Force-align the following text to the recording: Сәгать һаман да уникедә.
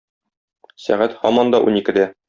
Сәгать 0.87 1.15
һаман 1.23 1.57
да 1.57 1.61
уникедә. 1.69 2.13